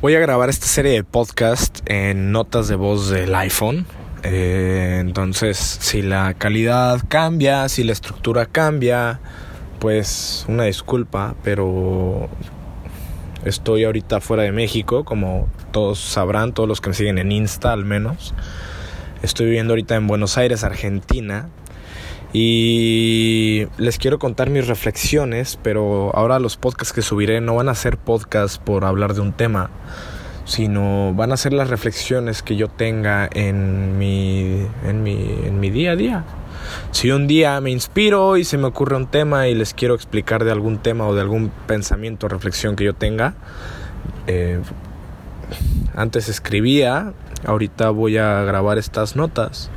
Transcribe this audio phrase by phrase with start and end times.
[0.00, 3.86] Voy a grabar esta serie de podcast en notas de voz del iPhone.
[4.22, 9.20] Eh, entonces, si la calidad cambia, si la estructura cambia,
[9.78, 12.28] pues una disculpa, pero
[13.44, 17.72] estoy ahorita fuera de México, como todos sabrán, todos los que me siguen en Insta
[17.72, 18.34] al menos.
[19.22, 21.48] Estoy viviendo ahorita en Buenos Aires, Argentina.
[22.36, 27.76] Y les quiero contar mis reflexiones, pero ahora los podcasts que subiré no van a
[27.76, 29.70] ser podcasts por hablar de un tema,
[30.44, 35.12] sino van a ser las reflexiones que yo tenga en mi, en mi,
[35.44, 36.24] en mi día a día.
[36.90, 40.42] Si un día me inspiro y se me ocurre un tema y les quiero explicar
[40.42, 43.34] de algún tema o de algún pensamiento o reflexión que yo tenga,
[44.26, 44.58] eh,
[45.94, 47.12] antes escribía,
[47.46, 49.70] ahorita voy a grabar estas notas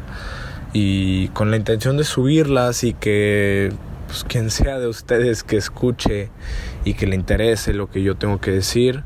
[0.73, 3.71] y con la intención de subirlas y que
[4.07, 6.30] pues, quien sea de ustedes que escuche
[6.85, 9.03] y que le interese lo que yo tengo que decir,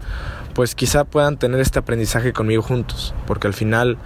[0.53, 3.97] pues quizá puedan tener este aprendizaje conmigo juntos, porque al final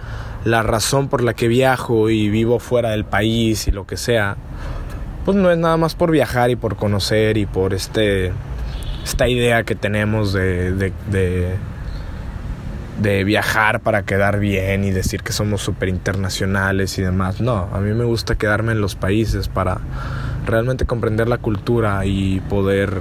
[0.44, 4.36] la razón por la que viajo y vivo fuera del país y lo que sea,
[5.24, 8.32] pues no es nada más por viajar y por conocer y por este
[9.04, 11.54] esta idea que tenemos de, de, de
[13.00, 17.40] de viajar para quedar bien y decir que somos súper internacionales y demás.
[17.40, 19.78] No, a mí me gusta quedarme en los países para
[20.46, 23.00] realmente comprender la cultura y poder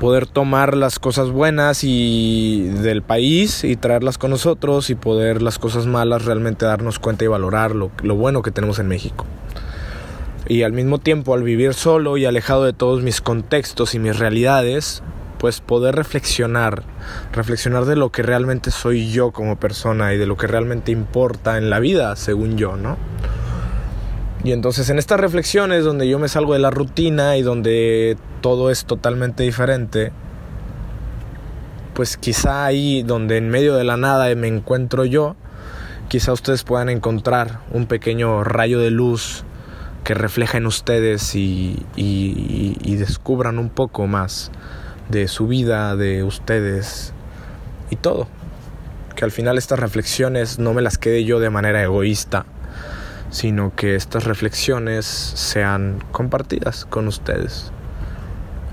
[0.00, 5.58] poder tomar las cosas buenas y del país y traerlas con nosotros y poder las
[5.58, 9.24] cosas malas realmente darnos cuenta y valorar lo, lo bueno que tenemos en México.
[10.46, 14.18] Y al mismo tiempo, al vivir solo y alejado de todos mis contextos y mis
[14.18, 15.02] realidades,
[15.38, 16.82] pues poder reflexionar,
[17.32, 21.58] reflexionar de lo que realmente soy yo como persona y de lo que realmente importa
[21.58, 22.96] en la vida, según yo, ¿no?
[24.44, 28.70] Y entonces en estas reflexiones donde yo me salgo de la rutina y donde todo
[28.70, 30.12] es totalmente diferente,
[31.94, 35.36] pues quizá ahí donde en medio de la nada me encuentro yo,
[36.08, 39.44] quizá ustedes puedan encontrar un pequeño rayo de luz
[40.04, 41.82] que refleja en ustedes y,
[42.84, 44.50] descubran un poco más
[45.08, 47.12] de su vida, de ustedes
[47.90, 48.28] y todo.
[49.16, 52.46] Que al final estas reflexiones no me las quede yo de manera egoísta,
[53.30, 57.72] sino que estas reflexiones sean compartidas con ustedes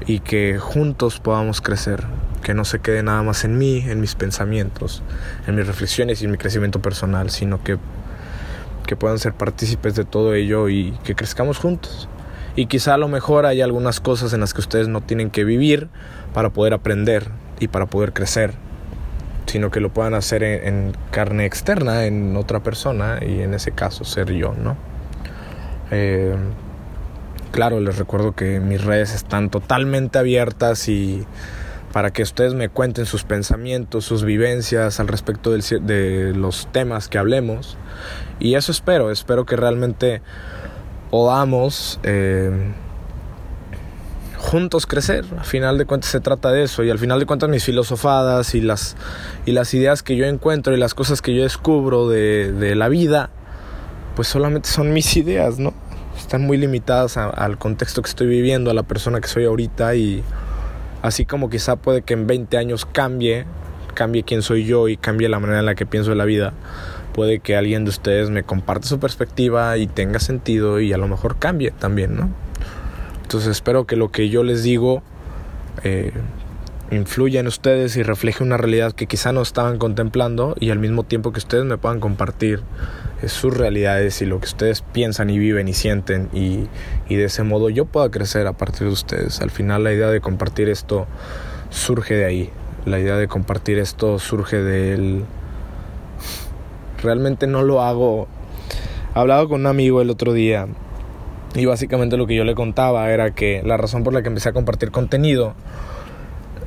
[0.05, 2.03] y que juntos podamos crecer,
[2.43, 5.03] que no se quede nada más en mí, en mis pensamientos,
[5.47, 7.77] en mis reflexiones y en mi crecimiento personal, sino que,
[8.87, 12.09] que puedan ser partícipes de todo ello y que crezcamos juntos.
[12.55, 15.43] Y quizá a lo mejor hay algunas cosas en las que ustedes no tienen que
[15.43, 15.87] vivir
[16.33, 17.29] para poder aprender
[17.59, 18.53] y para poder crecer,
[19.45, 24.03] sino que lo puedan hacer en, carne externa, en otra persona, y en ese caso
[24.03, 24.75] ser yo, ¿no?
[25.91, 26.35] Eh,
[27.51, 31.25] claro, les recuerdo que mis redes están totalmente abiertas y
[31.93, 37.17] para que ustedes me cuenten sus pensamientos, sus vivencias al respecto de los temas que
[37.17, 37.77] hablemos.
[38.39, 40.21] Y eso espero, espero que realmente
[41.11, 42.49] podamos eh,
[44.37, 45.25] juntos crecer.
[45.37, 48.55] Al final de cuentas se trata de eso y al final de cuentas mis filosofadas
[48.55, 48.95] y las,
[49.45, 52.87] y las ideas que yo encuentro y las cosas que yo descubro de, de la
[52.89, 53.29] vida,
[54.15, 55.73] pues solamente son mis ideas, ¿no?
[56.17, 60.23] Están muy limitadas al contexto que estoy viviendo, a la persona que soy ahorita y
[61.01, 63.45] así como quizá puede que en 20 años cambie,
[63.91, 66.53] cambie quién soy yo y cambie la manera en la que pienso de la vida
[67.11, 71.07] puede que alguien de ustedes me comparte su perspectiva y tenga sentido y a lo
[71.07, 72.29] mejor cambie también, ¿no?
[73.23, 75.03] Entonces espero que lo que yo les digo
[75.83, 76.11] eh,
[76.89, 81.03] influya en ustedes y refleje una realidad que quizá no estaban contemplando y al mismo
[81.03, 82.61] tiempo que ustedes me puedan compartir
[83.21, 86.67] eh, sus realidades y lo que ustedes piensan y viven y sienten y,
[87.07, 89.39] y de ese modo yo pueda crecer a partir de ustedes.
[89.39, 91.07] Al final la idea de compartir esto
[91.69, 92.49] surge de ahí.
[92.85, 95.23] La idea de compartir esto surge del
[97.03, 98.27] Realmente no lo hago.
[99.13, 100.67] Hablaba con un amigo el otro día
[101.55, 104.49] y básicamente lo que yo le contaba era que la razón por la que empecé
[104.49, 105.53] a compartir contenido,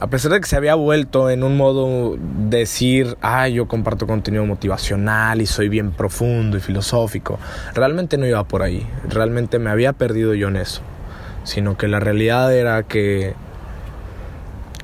[0.00, 4.44] a pesar de que se había vuelto en un modo decir, ah, yo comparto contenido
[4.44, 7.38] motivacional y soy bien profundo y filosófico,
[7.74, 10.82] realmente no iba por ahí, realmente me había perdido yo en eso,
[11.44, 13.34] sino que la realidad era que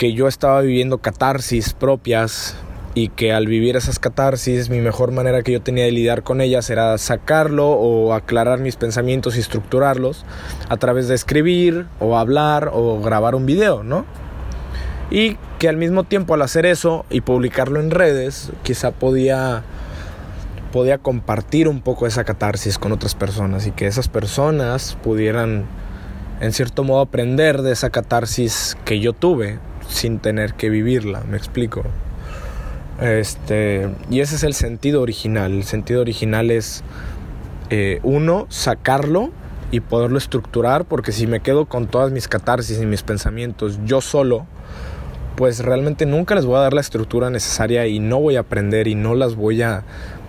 [0.01, 2.57] que yo estaba viviendo catarsis propias
[2.95, 6.41] y que al vivir esas catarsis mi mejor manera que yo tenía de lidiar con
[6.41, 10.25] ellas era sacarlo o aclarar mis pensamientos y estructurarlos
[10.71, 14.07] a través de escribir o hablar o grabar un video, ¿no?
[15.11, 19.65] Y que al mismo tiempo al hacer eso y publicarlo en redes, quizá podía
[20.73, 25.67] podía compartir un poco esa catarsis con otras personas y que esas personas pudieran
[26.41, 29.59] en cierto modo aprender de esa catarsis que yo tuve
[29.91, 31.83] sin tener que vivirla, me explico.
[33.01, 35.53] Este, y ese es el sentido original.
[35.53, 36.83] El sentido original es,
[37.71, 39.31] eh, uno, sacarlo
[39.71, 44.01] y poderlo estructurar, porque si me quedo con todas mis catarsis y mis pensamientos yo
[44.01, 44.47] solo,
[45.37, 48.89] pues realmente nunca les voy a dar la estructura necesaria y no voy a aprender
[48.89, 49.85] y no las voy a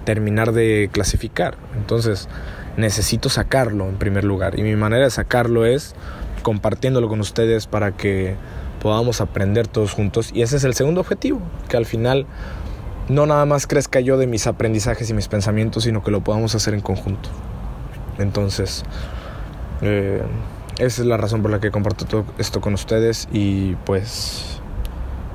[0.06, 1.58] terminar de clasificar.
[1.75, 2.30] Entonces,
[2.78, 4.58] necesito sacarlo en primer lugar.
[4.58, 5.96] Y mi manera de sacarlo es
[6.44, 8.36] compartiéndolo con ustedes para que
[8.81, 10.31] podamos aprender todos juntos.
[10.33, 11.39] Y ese es el segundo objetivo,
[11.69, 12.25] que al final
[13.07, 16.56] no nada más crezca yo de mis aprendizajes y mis pensamientos, sino que lo podamos
[16.56, 17.30] hacer en conjunto.
[18.18, 18.83] Entonces,
[19.81, 20.22] eh,
[20.80, 24.60] esa es la razón por la que comparto todo esto con ustedes y pues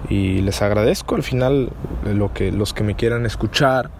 [0.08, 1.70] y les agradezco al final
[2.04, 3.90] lo que los que me quieran escuchar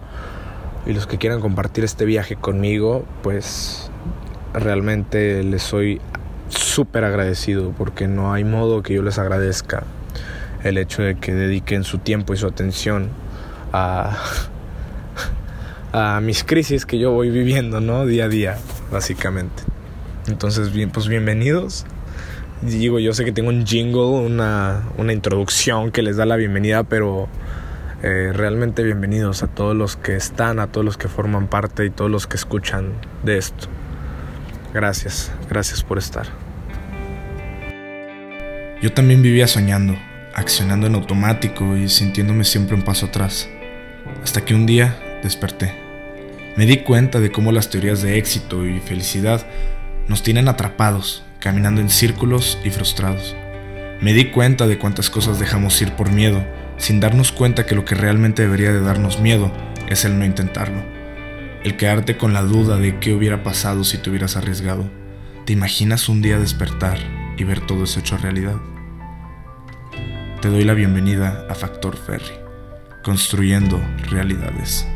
[0.85, 3.91] y los que quieran compartir este viaje conmigo, pues
[4.53, 5.99] realmente les soy
[6.49, 9.83] súper agradecido porque no hay modo que yo les agradezca
[10.63, 13.09] el hecho de que dediquen su tiempo y su atención
[13.73, 14.17] a,
[15.93, 18.05] a mis crisis que yo voy viviendo, ¿no?
[18.05, 18.57] Día a día,
[18.91, 19.63] básicamente.
[20.27, 21.85] Entonces, bien, pues bienvenidos.
[22.61, 26.83] Digo, yo sé que tengo un jingle, una, una introducción que les da la bienvenida,
[26.83, 27.29] pero
[28.03, 31.89] eh, realmente bienvenidos a todos los que están, a todos los que forman parte y
[31.89, 32.93] todos los que escuchan
[33.23, 33.67] de esto.
[34.73, 36.27] Gracias, gracias por estar.
[38.81, 39.97] Yo también vivía soñando,
[40.35, 43.49] accionando en automático y sintiéndome siempre un paso atrás,
[44.23, 45.73] hasta que un día desperté.
[46.55, 49.45] Me di cuenta de cómo las teorías de éxito y felicidad
[50.07, 53.35] nos tienen atrapados, caminando en círculos y frustrados.
[54.01, 56.43] Me di cuenta de cuántas cosas dejamos ir por miedo
[56.77, 59.51] sin darnos cuenta que lo que realmente debería de darnos miedo
[59.89, 60.96] es el no intentarlo.
[61.67, 64.89] El quedarte con la duda de qué hubiera pasado si te hubieras arriesgado.
[65.45, 66.97] ¿Te imaginas un día despertar
[67.37, 68.55] y ver todo eso hecho realidad?
[70.39, 72.35] Te doy la bienvenida a Factor Ferry,
[73.03, 74.87] construyendo realidades.